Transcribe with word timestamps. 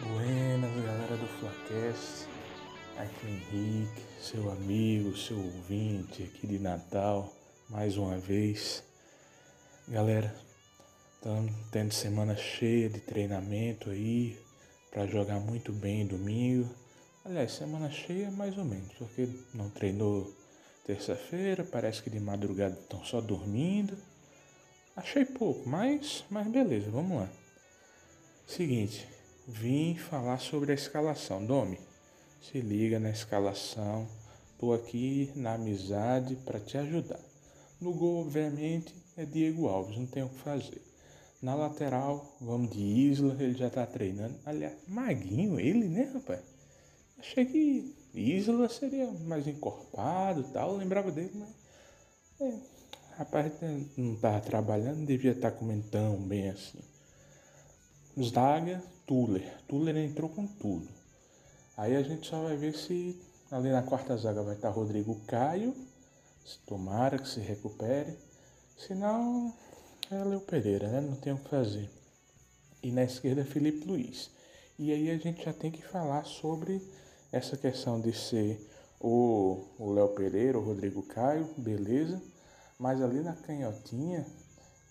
Buenas, 0.00 0.70
galera 0.84 1.16
do 1.16 1.26
Flacast. 1.26 2.28
Aqui 2.96 3.26
é 3.26 3.30
Henrique, 3.30 4.02
seu 4.20 4.48
amigo, 4.48 5.16
seu 5.16 5.36
ouvinte 5.36 6.22
aqui 6.22 6.46
de 6.46 6.60
Natal, 6.60 7.32
mais 7.68 7.96
uma 7.96 8.16
vez. 8.16 8.84
Galera, 9.88 10.32
estamos 11.16 11.52
tendo 11.72 11.92
semana 11.92 12.36
cheia 12.36 12.88
de 12.88 13.00
treinamento 13.00 13.90
aí 13.90 14.38
para 14.92 15.04
jogar 15.04 15.40
muito 15.40 15.72
bem 15.72 16.06
domingo. 16.06 16.72
Aliás, 17.24 17.50
semana 17.50 17.90
cheia 17.90 18.30
mais 18.30 18.56
ou 18.56 18.64
menos, 18.64 18.92
porque 18.98 19.28
não 19.52 19.68
treinou 19.68 20.32
terça-feira, 20.86 21.64
parece 21.64 22.04
que 22.04 22.10
de 22.10 22.20
madrugada 22.20 22.78
estão 22.80 23.04
só 23.04 23.20
dormindo. 23.20 23.98
Achei 24.94 25.24
pouco, 25.24 25.68
mas, 25.68 26.24
mas 26.30 26.46
beleza, 26.46 26.88
vamos 26.88 27.18
lá. 27.18 27.28
Seguinte, 28.46 29.17
vim 29.48 29.94
falar 29.96 30.38
sobre 30.38 30.72
a 30.72 30.74
escalação. 30.74 31.44
Domi, 31.44 31.80
se 32.42 32.60
liga 32.60 33.00
na 33.00 33.10
escalação. 33.10 34.06
Tô 34.58 34.74
aqui 34.74 35.32
na 35.34 35.54
amizade 35.54 36.36
para 36.44 36.60
te 36.60 36.76
ajudar. 36.76 37.20
No 37.80 37.94
gol, 37.94 38.22
obviamente, 38.22 38.94
é 39.16 39.24
Diego 39.24 39.68
Alves, 39.68 39.96
não 39.96 40.06
tem 40.06 40.22
o 40.22 40.28
que 40.28 40.38
fazer. 40.40 40.82
Na 41.40 41.54
lateral, 41.54 42.36
vamos 42.40 42.72
de 42.72 42.80
Isla, 42.80 43.36
ele 43.40 43.54
já 43.54 43.70
tá 43.70 43.86
treinando. 43.86 44.34
Aliás, 44.44 44.74
maguinho 44.86 45.58
ele, 45.58 45.88
né, 45.88 46.10
rapaz? 46.12 46.40
Achei 47.18 47.46
que 47.46 47.94
Isla 48.12 48.68
seria 48.68 49.10
mais 49.12 49.46
encorpado 49.46 50.42
tal, 50.52 50.76
lembrava 50.76 51.10
dele, 51.10 51.32
mas. 51.34 51.48
É, 52.40 52.58
rapaz, 53.16 53.52
não 53.96 54.16
tava 54.16 54.40
trabalhando, 54.40 55.06
devia 55.06 55.30
estar 55.30 55.52
tá 55.52 55.56
comendo 55.56 55.86
tão 55.88 56.16
bem 56.16 56.50
assim. 56.50 56.80
Zaga, 58.22 58.82
Tuller. 59.06 59.56
Tuller 59.68 59.96
entrou 59.96 60.28
com 60.28 60.46
tudo. 60.46 60.88
Aí 61.76 61.96
a 61.96 62.02
gente 62.02 62.26
só 62.28 62.42
vai 62.42 62.56
ver 62.56 62.74
se 62.74 63.20
ali 63.50 63.70
na 63.70 63.82
quarta 63.82 64.16
zaga 64.16 64.42
vai 64.42 64.54
estar 64.54 64.70
Rodrigo 64.70 65.14
Caio, 65.26 65.74
se 66.44 66.58
tomara 66.66 67.18
que 67.18 67.28
se 67.28 67.40
recupere. 67.40 68.16
Se 68.76 68.94
não, 68.94 69.54
é 70.10 70.24
Leo 70.24 70.40
Pereira, 70.40 70.88
né? 70.88 71.00
Não 71.00 71.16
tem 71.16 71.32
o 71.32 71.38
que 71.38 71.48
fazer. 71.48 71.88
E 72.82 72.90
na 72.90 73.04
esquerda, 73.04 73.44
Felipe 73.44 73.86
Luiz. 73.86 74.30
E 74.78 74.92
aí 74.92 75.10
a 75.10 75.18
gente 75.18 75.44
já 75.44 75.52
tem 75.52 75.70
que 75.70 75.82
falar 75.82 76.24
sobre 76.24 76.80
essa 77.32 77.56
questão 77.56 78.00
de 78.00 78.12
ser 78.12 78.60
o 79.00 79.64
Léo 79.78 80.08
Pereira, 80.08 80.58
o 80.58 80.64
Rodrigo 80.64 81.02
Caio, 81.02 81.48
beleza. 81.56 82.20
Mas 82.78 83.02
ali 83.02 83.20
na 83.20 83.34
canhotinha, 83.34 84.24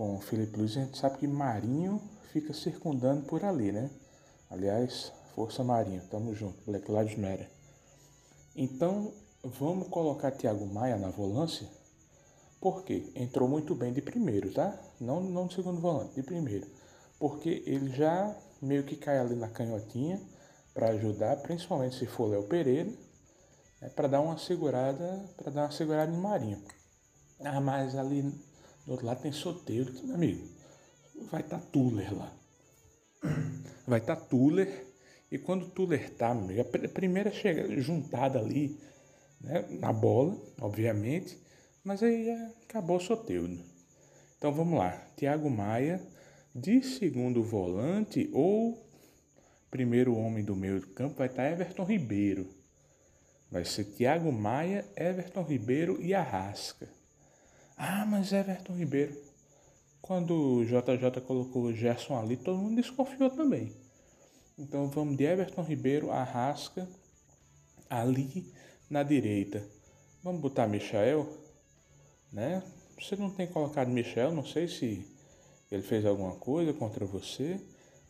com 0.00 0.16
o 0.16 0.18
Felipe 0.18 0.56
Luiz, 0.56 0.78
a 0.78 0.80
gente 0.80 0.96
sabe 0.96 1.18
que 1.18 1.26
Marinho 1.28 2.00
fica 2.32 2.54
circundando 2.54 3.26
por 3.26 3.44
ali, 3.44 3.70
né? 3.70 3.90
Aliás, 4.48 5.12
Força 5.34 5.62
Marinho, 5.62 6.00
tamo 6.10 6.34
junto, 6.34 6.56
Black 6.64 6.90
Lives 6.90 7.18
Matter. 7.18 7.50
Então, 8.56 9.12
vamos 9.44 9.88
colocar 9.88 10.30
Thiago 10.30 10.64
Maia 10.64 10.96
na 10.96 11.10
volância? 11.10 11.68
Porque 12.62 13.12
entrou 13.14 13.46
muito 13.46 13.74
bem 13.74 13.92
de 13.92 14.00
primeiro, 14.00 14.50
tá? 14.50 14.74
Não, 14.98 15.20
não 15.20 15.46
de 15.46 15.56
segundo 15.56 15.82
volante, 15.82 16.14
de 16.14 16.22
primeiro. 16.22 16.66
Porque 17.18 17.62
ele 17.66 17.90
já 17.90 18.34
meio 18.62 18.84
que 18.84 18.96
cai 18.96 19.18
ali 19.18 19.34
na 19.34 19.48
canhotinha 19.48 20.18
para 20.72 20.92
ajudar, 20.92 21.36
principalmente 21.42 21.98
se 21.98 22.06
for 22.06 22.30
Léo 22.30 22.44
Pereira, 22.44 22.90
né, 23.82 23.90
para 23.90 24.08
dar 24.08 24.22
uma 24.22 24.38
segurada, 24.38 25.22
para 25.36 25.52
dar 25.52 25.64
uma 25.64 25.70
segurada 25.70 26.10
em 26.10 26.16
Marinho. 26.16 26.64
Ah, 27.44 27.60
mas 27.60 27.94
ali 27.94 28.49
do 28.90 28.94
outro 28.94 29.06
lado 29.06 29.22
tem 29.22 29.30
Soteiro, 29.30 29.92
meu 30.02 30.16
amigo. 30.16 30.44
Vai 31.30 31.42
estar 31.42 31.60
tá 31.60 31.66
Tuller 31.70 32.12
lá. 32.12 32.32
Vai 33.86 34.00
estar 34.00 34.16
tá 34.16 34.22
Tuller. 34.22 34.84
E 35.30 35.38
quando 35.38 35.70
Tuller 35.70 36.10
tá, 36.14 36.30
amigo, 36.30 36.60
a 36.60 36.88
primeira 36.88 37.30
chega 37.30 37.80
juntada 37.80 38.40
ali, 38.40 38.76
né, 39.40 39.64
na 39.78 39.92
bola, 39.92 40.36
obviamente, 40.60 41.38
mas 41.84 42.02
aí 42.02 42.30
acabou 42.64 42.96
o 42.96 43.00
Soteldo. 43.00 43.62
Então 44.36 44.52
vamos 44.52 44.76
lá. 44.76 44.90
Thiago 45.16 45.48
Maia 45.48 46.02
de 46.52 46.82
segundo 46.82 47.44
volante 47.44 48.28
ou 48.32 48.76
primeiro 49.70 50.16
homem 50.16 50.42
do 50.44 50.56
meio 50.56 50.80
do 50.80 50.88
campo 50.88 51.14
vai 51.14 51.28
estar 51.28 51.44
tá 51.44 51.50
Everton 51.50 51.84
Ribeiro. 51.84 52.52
Vai 53.52 53.64
ser 53.64 53.84
Thiago 53.84 54.32
Maia, 54.32 54.84
Everton 54.96 55.44
Ribeiro 55.44 56.02
e 56.02 56.12
Arrasca. 56.12 56.88
Ah, 57.82 58.04
mas 58.04 58.30
Everton 58.30 58.74
Ribeiro. 58.74 59.16
Quando 60.02 60.34
o 60.34 60.64
JJ 60.66 61.18
colocou 61.26 61.62
o 61.62 61.72
Gerson 61.72 62.14
ali, 62.18 62.36
todo 62.36 62.58
mundo 62.58 62.76
desconfiou 62.76 63.30
também. 63.30 63.74
Então 64.58 64.90
vamos 64.90 65.16
de 65.16 65.24
Everton 65.24 65.62
Ribeiro, 65.62 66.10
Arrasca, 66.10 66.86
ali 67.88 68.52
na 68.90 69.02
direita. 69.02 69.66
Vamos 70.22 70.42
botar 70.42 70.66
Michael, 70.66 71.26
né? 72.30 72.62
Você 73.00 73.16
não 73.16 73.30
tem 73.30 73.46
colocado 73.46 73.88
Michel, 73.88 74.30
não 74.30 74.44
sei 74.44 74.68
se 74.68 75.02
ele 75.72 75.82
fez 75.82 76.04
alguma 76.04 76.34
coisa 76.34 76.74
contra 76.74 77.06
você. 77.06 77.58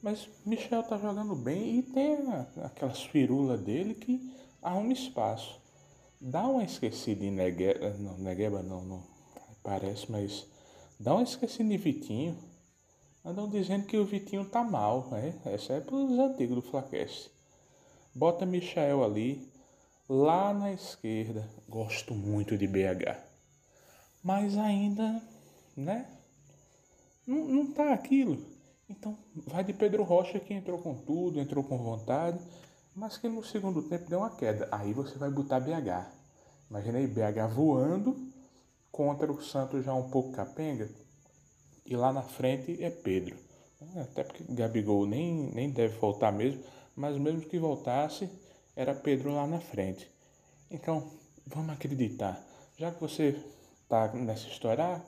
Mas 0.00 0.30
Michel 0.46 0.82
tá 0.82 0.96
jogando 0.96 1.36
bem 1.36 1.80
e 1.80 1.82
tem 1.82 2.16
aquelas 2.64 3.02
firulas 3.02 3.60
dele 3.60 3.94
que 3.94 4.34
arruma 4.62 4.94
espaço. 4.94 5.60
Dá 6.18 6.48
uma 6.48 6.64
esquecida 6.64 7.22
em 7.22 7.30
Negueba, 7.30 7.90
não, 7.98 8.16
Negueba 8.16 8.62
não, 8.62 8.82
não 8.82 9.17
parece, 9.62 10.10
mas 10.10 10.46
dá 10.98 11.14
uma 11.14 11.22
esquecida 11.22 11.72
em 11.72 11.76
Vitinho. 11.76 12.36
Andam 13.24 13.48
dizendo 13.48 13.86
que 13.86 13.96
o 13.96 14.04
Vitinho 14.04 14.44
tá 14.44 14.62
mal, 14.62 15.08
né? 15.10 15.34
Essa 15.44 15.74
é 15.74 15.80
pros 15.80 16.18
antigos 16.18 16.56
do 16.56 16.62
Flaquece. 16.62 17.30
Bota 18.14 18.46
Michel 18.46 19.04
ali, 19.04 19.46
lá 20.08 20.54
na 20.54 20.72
esquerda. 20.72 21.48
Gosto 21.68 22.14
muito 22.14 22.56
de 22.56 22.66
BH. 22.66 23.16
Mas 24.22 24.56
ainda, 24.56 25.22
né? 25.76 26.06
Não, 27.26 27.46
não 27.46 27.72
tá 27.72 27.92
aquilo. 27.92 28.42
Então, 28.88 29.16
vai 29.46 29.62
de 29.62 29.74
Pedro 29.74 30.02
Rocha 30.02 30.40
que 30.40 30.54
entrou 30.54 30.78
com 30.78 30.94
tudo, 30.94 31.38
entrou 31.38 31.62
com 31.62 31.76
vontade, 31.76 32.38
mas 32.96 33.18
que 33.18 33.28
no 33.28 33.44
segundo 33.44 33.82
tempo 33.82 34.08
deu 34.08 34.20
uma 34.20 34.30
queda. 34.30 34.68
Aí 34.72 34.94
você 34.94 35.18
vai 35.18 35.30
botar 35.30 35.60
BH. 35.60 36.06
Imagina 36.70 36.98
aí, 36.98 37.06
BH 37.06 37.52
voando 37.54 38.27
contra 38.98 39.30
o 39.30 39.40
Santos 39.40 39.84
já 39.84 39.94
um 39.94 40.10
pouco 40.10 40.32
capenga. 40.32 40.90
E 41.86 41.94
lá 41.94 42.12
na 42.12 42.20
frente 42.20 42.82
é 42.82 42.90
Pedro. 42.90 43.36
Até 43.94 44.24
porque 44.24 44.42
Gabigol 44.48 45.06
nem, 45.06 45.52
nem 45.54 45.70
deve 45.70 45.96
voltar 45.98 46.32
mesmo, 46.32 46.64
mas 46.96 47.16
mesmo 47.16 47.42
que 47.42 47.60
voltasse, 47.60 48.28
era 48.74 48.92
Pedro 48.92 49.32
lá 49.32 49.46
na 49.46 49.60
frente. 49.60 50.10
Então, 50.68 51.12
vamos 51.46 51.70
acreditar. 51.70 52.44
Já 52.76 52.90
que 52.90 53.00
você 53.00 53.40
está 53.84 54.12
nessa 54.14 54.48
história, 54.48 54.84
ah, 54.84 55.00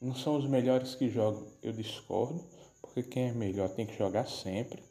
não 0.00 0.16
são 0.16 0.36
os 0.36 0.48
melhores 0.48 0.96
que 0.96 1.08
jogam, 1.08 1.46
eu 1.62 1.72
discordo 1.72 2.44
porque 2.82 3.04
quem 3.04 3.28
é 3.28 3.32
melhor 3.32 3.68
tem 3.68 3.86
que 3.86 3.96
jogar 3.96 4.26
sempre. 4.26 4.82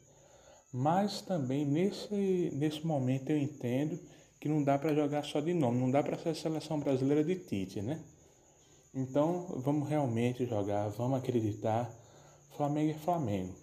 Mas 0.72 1.20
também 1.20 1.66
nesse, 1.66 2.50
nesse 2.54 2.86
momento 2.86 3.28
eu 3.28 3.36
entendo 3.36 4.00
que 4.40 4.48
não 4.48 4.64
dá 4.64 4.78
para 4.78 4.94
jogar 4.94 5.24
só 5.24 5.40
de 5.40 5.52
nome, 5.52 5.78
não 5.78 5.90
dá 5.90 6.02
para 6.02 6.16
ser 6.16 6.30
a 6.30 6.34
seleção 6.34 6.80
brasileira 6.80 7.22
de 7.22 7.36
Tite, 7.36 7.82
né? 7.82 8.02
Então 8.98 9.44
vamos 9.56 9.86
realmente 9.86 10.46
jogar, 10.46 10.88
vamos 10.88 11.18
acreditar. 11.18 11.94
Flamengo 12.56 12.92
é 12.92 12.94
Flamengo. 12.94 13.54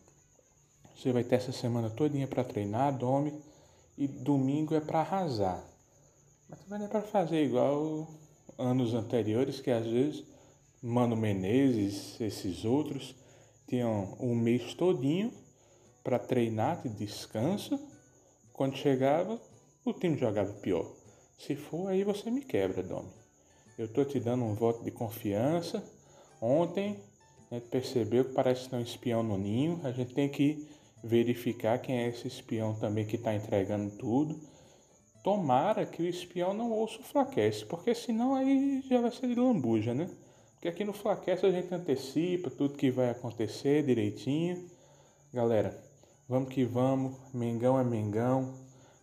Você 0.95 1.11
vai 1.11 1.23
ter 1.23 1.37
essa 1.37 1.51
semana 1.51 1.89
todinha 1.89 2.27
para 2.27 2.43
treinar, 2.43 2.95
Dome, 2.95 3.33
e 3.97 4.07
domingo 4.07 4.75
é 4.75 4.79
para 4.79 4.99
arrasar. 4.99 5.59
Mas 6.47 6.59
também 6.59 6.77
não 6.77 6.85
é 6.85 6.89
para 6.89 7.01
fazer 7.01 7.43
igual 7.43 8.07
anos 8.59 8.93
anteriores, 8.93 9.59
que 9.59 9.71
às 9.71 9.87
vezes 9.87 10.23
Mano 10.79 11.15
Menezes, 11.15 12.21
esses 12.21 12.63
outros, 12.63 13.15
tinham 13.67 14.15
um 14.19 14.35
mês 14.35 14.75
todinho 14.75 15.33
para 16.03 16.19
treinar 16.19 16.83
de 16.83 16.89
descanso. 16.89 17.79
Quando 18.51 18.77
chegava, 18.77 19.41
o 19.83 19.93
time 19.93 20.15
jogava 20.15 20.53
pior. 20.53 20.91
Se 21.39 21.55
for, 21.55 21.87
aí 21.87 22.03
você 22.03 22.29
me 22.29 22.41
quebra, 22.41 22.83
Domi. 22.83 23.22
Eu 23.77 23.87
tô 23.87 24.05
te 24.05 24.19
dando 24.19 24.43
um 24.43 24.53
voto 24.53 24.83
de 24.83 24.91
confiança. 24.91 25.83
Ontem 26.39 26.99
a 27.49 27.55
gente 27.55 27.67
percebeu 27.69 28.25
que 28.25 28.33
parece 28.33 28.69
ter 28.69 28.75
um 28.75 28.81
espião 28.81 29.23
no 29.23 29.37
ninho. 29.37 29.79
A 29.83 29.91
gente 29.91 30.13
tem 30.13 30.29
que 30.29 30.67
verificar 31.03 31.79
quem 31.79 31.97
é 31.97 32.07
esse 32.07 32.27
espião 32.27 32.75
também 32.75 33.05
que 33.05 33.15
está 33.15 33.33
entregando 33.33 33.89
tudo. 33.97 34.39
Tomara 35.23 35.85
que 35.85 36.03
o 36.03 36.07
espião 36.07 36.53
não 36.53 36.71
ouça 36.71 36.99
o 36.99 37.03
flaquece, 37.03 37.65
porque 37.65 37.95
senão 37.95 38.35
aí 38.35 38.83
já 38.87 39.01
vai 39.01 39.09
ser 39.09 39.27
de 39.27 39.35
lambuja, 39.35 39.93
né? 39.93 40.09
Porque 40.53 40.67
aqui 40.67 40.83
no 40.85 40.93
Flacast 40.93 41.45
a 41.45 41.51
gente 41.51 41.73
antecipa 41.73 42.49
tudo 42.49 42.77
que 42.77 42.91
vai 42.91 43.09
acontecer 43.09 43.83
direitinho. 43.83 44.69
Galera, 45.33 45.77
vamos 46.27 46.53
que 46.53 46.63
vamos. 46.63 47.15
Mengão 47.33 47.77
é 47.79 47.83
Mengão. 47.83 48.53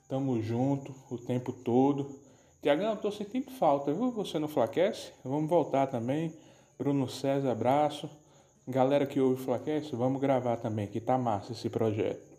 Tamo 0.09 0.41
junto 0.41 0.95
o 1.11 1.19
tempo 1.19 1.53
todo. 1.53 2.19
Tiagão, 2.63 2.95
tô 2.95 3.11
sentindo 3.11 3.51
falta, 3.53 3.91
viu? 3.91 4.11
Você 4.11 4.39
no 4.39 4.47
Flacast? 4.47 5.15
Vamos 5.25 5.49
voltar 5.49 5.87
também. 5.87 6.31
Bruno 6.79 7.09
César, 7.09 7.53
abraço. 7.53 8.07
Galera 8.69 9.07
que 9.07 9.19
ouve 9.19 9.41
o 9.41 9.45
Flacast, 9.45 9.97
vamos 9.97 10.21
gravar 10.21 10.59
também, 10.59 10.87
que 10.87 11.01
tá 11.01 11.17
massa 11.17 11.53
esse 11.53 11.71
projeto. 11.71 12.30